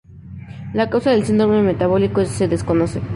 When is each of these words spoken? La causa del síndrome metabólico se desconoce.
La 0.73 0.89
causa 0.89 1.11
del 1.11 1.25
síndrome 1.25 1.61
metabólico 1.61 2.25
se 2.25 2.47
desconoce. 2.47 3.01